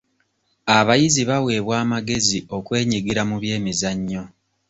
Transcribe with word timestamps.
Abayizi 0.77 1.21
baweebwa 1.29 1.75
amagezi 1.83 2.37
okwenyigira 2.57 3.21
mu 3.29 3.35
byemizannyo. 3.41 4.23